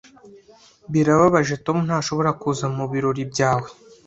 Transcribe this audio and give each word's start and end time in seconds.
Birababaje 0.91 1.55
Tom 1.65 1.77
ntashobora 1.87 2.31
kuza 2.41 2.65
mubirori 2.75 3.23
byawe. 3.31 3.69